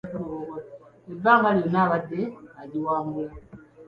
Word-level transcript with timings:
Ebbanga 1.13 1.49
lyonna 1.57 1.79
abadde 1.85 2.21
agiwangula. 2.61 3.31